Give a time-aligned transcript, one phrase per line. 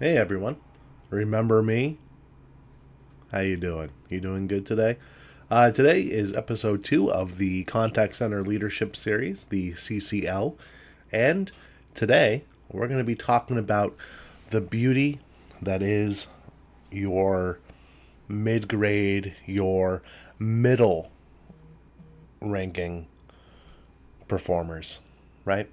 [0.00, 0.58] Hey everyone.
[1.10, 1.98] Remember me?
[3.32, 3.90] How you doing?
[4.08, 4.96] You doing good today?
[5.50, 10.54] Uh, today is episode two of the Contact Center Leadership Series, the CCL,
[11.10, 11.50] and
[11.96, 13.96] today we're going to be talking about
[14.50, 15.18] the beauty
[15.60, 16.28] that is
[16.92, 17.58] your
[18.28, 20.04] mid grade, your
[20.38, 21.10] middle
[22.40, 23.08] ranking
[24.28, 25.00] performers,
[25.44, 25.68] right?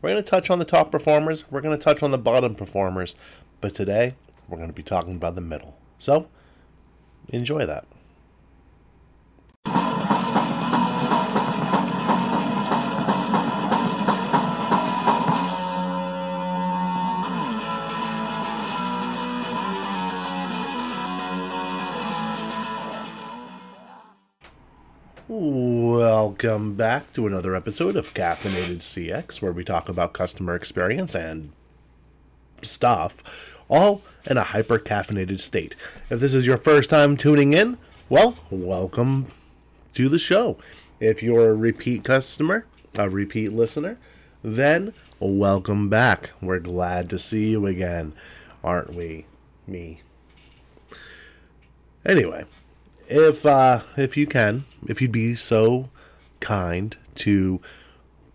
[0.00, 2.54] We're going to touch on the top performers, we're going to touch on the bottom
[2.54, 3.14] performers,
[3.66, 4.14] but today
[4.46, 5.76] we're going to be talking about the middle.
[5.98, 6.28] So,
[7.30, 7.84] enjoy that.
[25.26, 31.50] Welcome back to another episode of Caffeinated CX, where we talk about customer experience and
[32.62, 35.74] stuff, all in a hyper caffeinated state.
[36.10, 39.26] If this is your first time tuning in, well, welcome
[39.94, 40.56] to the show.
[41.00, 43.98] If you're a repeat customer, a repeat listener,
[44.42, 46.32] then welcome back.
[46.40, 48.12] We're glad to see you again,
[48.62, 49.26] aren't we?
[49.66, 50.00] Me.
[52.04, 52.44] Anyway,
[53.08, 55.88] if uh, if you can, if you'd be so
[56.40, 57.60] kind to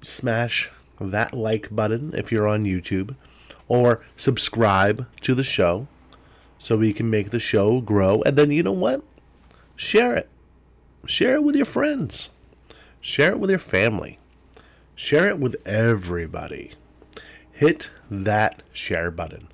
[0.02, 3.16] smash that like button if you're on YouTube,
[3.72, 5.88] or subscribe to the show
[6.60, 8.22] so we can make the show grow.
[8.24, 9.02] And then you know what?
[9.78, 10.28] Share it.
[11.06, 12.32] Share it with your friends.
[13.00, 14.20] Share it with your family.
[14.94, 16.74] Share it with everybody.
[17.54, 19.48] Hit that share button,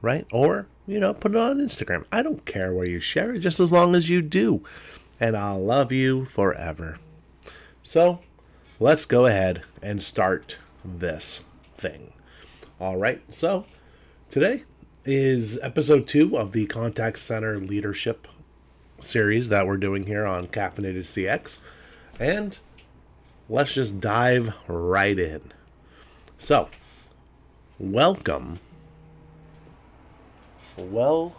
[0.00, 0.26] right?
[0.32, 2.06] Or you know, put it on Instagram.
[2.10, 4.64] I don't care where you share it, just as long as you do.
[5.20, 6.98] And I'll love you forever.
[7.82, 8.20] So,
[8.80, 11.42] let's go ahead and start this
[11.76, 12.14] thing.
[12.82, 13.64] All right, so
[14.28, 14.64] today
[15.04, 18.26] is episode two of the Contact Center Leadership
[18.98, 21.60] series that we're doing here on Caffeinated CX.
[22.18, 22.58] And
[23.48, 25.52] let's just dive right in.
[26.38, 26.70] So,
[27.78, 28.58] welcome
[30.76, 31.34] Welcome.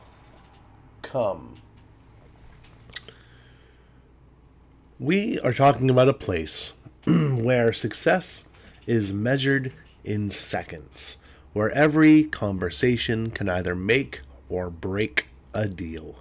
[4.97, 6.71] We are talking about a place
[7.05, 8.45] where success
[8.87, 9.73] is measured
[10.05, 11.17] in seconds,
[11.53, 16.15] where every conversation can either make or break a deal,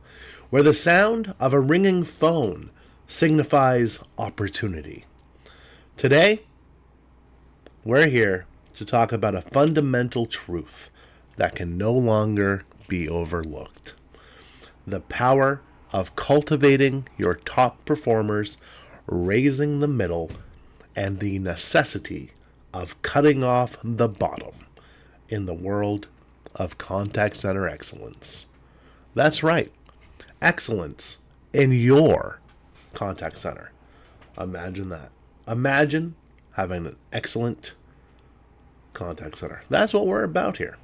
[0.51, 2.71] where the sound of a ringing phone
[3.09, 5.05] signifies opportunity.
[5.97, 6.43] Today,
[7.85, 10.91] we're here to talk about a fundamental truth
[11.37, 13.95] that can no longer be overlooked.
[14.87, 18.59] The power of cultivating your top performers,
[19.07, 20.31] raising the middle,
[20.95, 22.33] and the necessity
[22.75, 24.62] of cutting off the bottom
[25.33, 26.09] in the world
[26.55, 28.47] of contact center excellence.
[29.15, 29.73] That's right,
[30.41, 31.19] excellence
[31.53, 32.41] in your
[32.93, 33.73] contact center.
[34.39, 35.11] Imagine that.
[35.47, 36.15] Imagine
[36.53, 37.75] having an excellent
[38.93, 39.63] contact center.
[39.69, 40.77] That's what we're about here.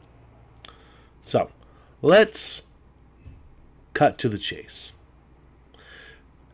[1.20, 1.50] So,
[2.00, 2.62] Let's
[3.92, 4.92] cut to the chase.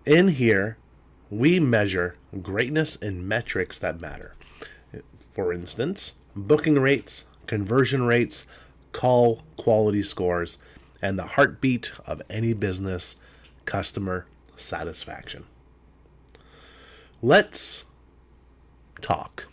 [0.07, 0.79] In here,
[1.29, 4.35] we measure greatness in metrics that matter.
[5.35, 8.47] For instance, booking rates, conversion rates,
[8.93, 10.59] call quality scores,
[11.03, 13.17] and the heartbeat of any business,
[13.65, 15.45] customer satisfaction.
[17.23, 17.85] Let's
[19.01, 19.47] talk.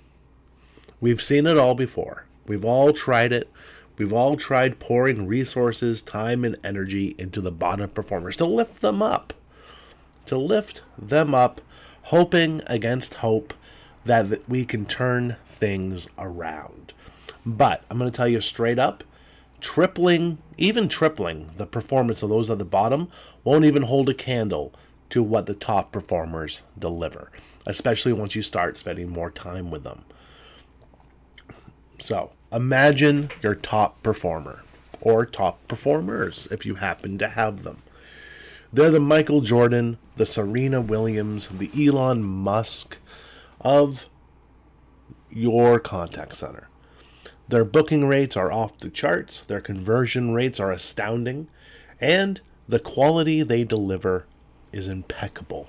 [1.00, 2.26] We've seen it all before.
[2.46, 3.50] We've all tried it.
[3.98, 9.02] We've all tried pouring resources, time, and energy into the bottom performers to lift them
[9.02, 9.34] up.
[10.28, 11.62] To lift them up,
[12.04, 13.54] hoping against hope
[14.06, 16.94] that we can turn things around.
[17.46, 19.04] But I'm going to tell you straight up
[19.60, 23.10] tripling, even tripling the performance of those at the bottom
[23.44, 24.74] won't even hold a candle
[25.12, 27.32] to what the top performers deliver,
[27.68, 30.04] especially once you start spending more time with them.
[32.00, 34.64] So, Imagine your top performer
[35.00, 37.82] or top performers if you happen to have them.
[38.74, 42.98] They're the Michael Jordan, the Serena Williams, the Elon Musk
[43.62, 44.06] of
[45.30, 46.68] your contact center.
[47.48, 51.48] Their booking rates are off the charts, their conversion rates are astounding,
[52.00, 54.26] and the quality they deliver
[54.72, 55.68] is impeccable.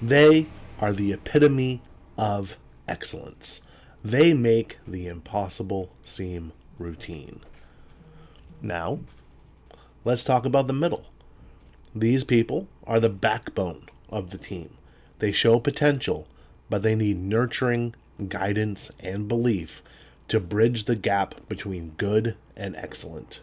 [0.00, 0.46] They
[0.78, 1.82] are the epitome
[2.16, 2.56] of
[2.88, 3.60] excellence.
[4.02, 7.40] They make the impossible seem routine.
[8.62, 9.00] Now,
[10.04, 11.04] let's talk about the middle.
[11.94, 14.76] These people are the backbone of the team.
[15.18, 16.26] They show potential,
[16.70, 17.94] but they need nurturing,
[18.28, 19.82] guidance, and belief
[20.30, 23.40] to bridge the gap between good and excellent.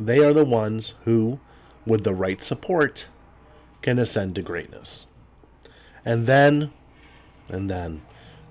[0.00, 1.40] They are the ones who,
[1.86, 3.06] with the right support,
[3.82, 5.06] can ascend to greatness.
[6.04, 6.72] And then,
[7.48, 8.02] and then,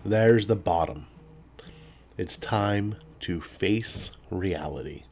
[0.06, 1.08] there's the bottom.
[2.18, 5.04] It's time to face reality.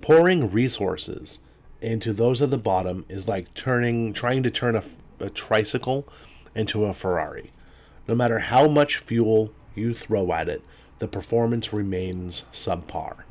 [0.00, 1.40] Pouring resources
[1.80, 4.84] into those at the bottom is like turning, trying to turn a,
[5.18, 6.06] a tricycle
[6.54, 7.52] into a Ferrari.
[8.06, 10.62] No matter how much fuel you throw at it,
[10.98, 13.22] the performance remains subpar.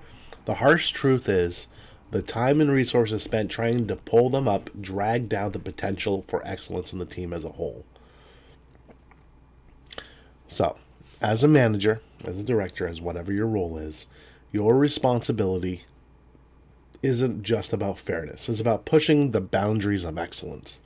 [0.45, 1.67] The harsh truth is,
[2.11, 6.45] the time and resources spent trying to pull them up drag down the potential for
[6.45, 7.83] excellence in the team as a whole.
[10.47, 10.77] So,
[11.21, 14.05] as a manager, as a director, as whatever your role is,
[14.51, 15.83] your responsibility
[17.03, 18.47] isn't just about fairness.
[18.47, 20.79] It's about pushing the boundaries of excellence.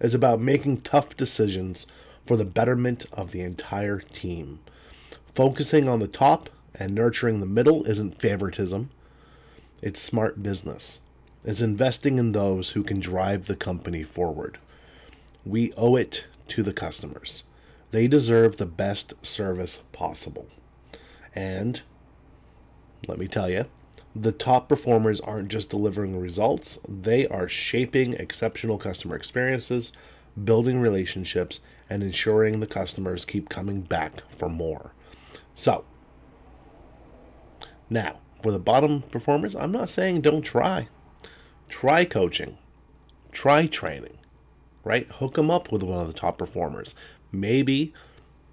[0.00, 1.86] It's about making tough decisions
[2.26, 4.58] for the betterment of the entire team.
[5.34, 8.90] Focusing on the top and nurturing the middle isn't favoritism,
[9.82, 11.00] it's smart business.
[11.44, 14.58] It's investing in those who can drive the company forward.
[15.46, 17.44] We owe it to the customers.
[17.90, 20.48] They deserve the best service possible.
[21.34, 21.80] And
[23.06, 23.66] let me tell you,
[24.14, 29.92] the top performers aren't just delivering results, they are shaping exceptional customer experiences,
[30.42, 34.92] building relationships, and ensuring the customers keep coming back for more.
[35.58, 35.84] So,
[37.90, 40.86] now, for the bottom performers, I'm not saying don't try.
[41.68, 42.58] Try coaching,
[43.32, 44.18] try training,
[44.84, 45.08] right?
[45.10, 46.94] Hook them up with one of the top performers.
[47.32, 47.92] Maybe,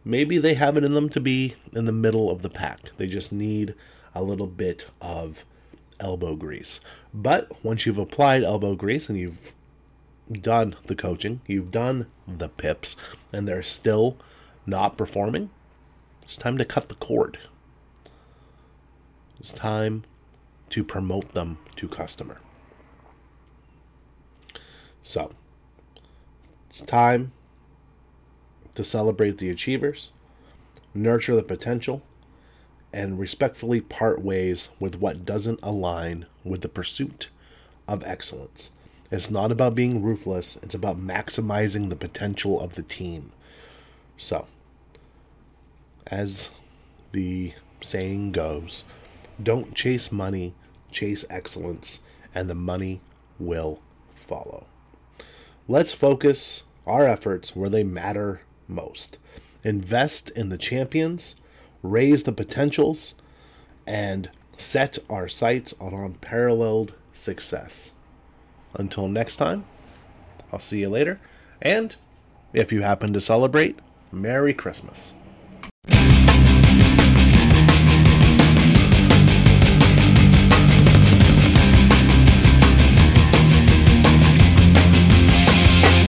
[0.03, 2.89] maybe they have it in them to be in the middle of the pack.
[2.97, 3.75] They just need
[4.15, 5.45] a little bit of
[5.99, 6.79] elbow grease.
[7.13, 9.53] But once you've applied elbow grease and you've
[10.31, 12.95] done the coaching, you've done the pips,
[13.31, 14.17] and they're still
[14.65, 15.51] not performing,
[16.25, 17.37] it's time to cut the cord.
[19.39, 20.03] It's time
[20.71, 22.39] to promote them to customer.
[25.03, 25.31] So,
[26.67, 27.31] it's time
[28.73, 30.11] to celebrate the achievers,
[30.93, 32.01] nurture the potential,
[32.91, 37.29] and respectfully part ways with what doesn't align with the pursuit
[37.87, 38.71] of excellence.
[39.11, 43.31] It's not about being ruthless, it's about maximizing the potential of the team.
[44.17, 44.47] So,
[46.07, 46.49] as
[47.11, 48.85] the saying goes,
[49.41, 50.53] don't chase money,
[50.91, 52.01] chase excellence,
[52.33, 53.01] and the money
[53.39, 53.79] will
[54.13, 54.65] follow.
[55.67, 59.17] Let's focus our efforts where they matter most.
[59.63, 61.35] Invest in the champions
[61.89, 63.15] raise the potentials,
[63.85, 67.91] and set our sights on unparalleled success.
[68.73, 69.65] Until next time,
[70.51, 71.19] I'll see you later,
[71.61, 71.95] and
[72.53, 73.79] if you happen to celebrate,
[74.11, 75.13] Merry Christmas.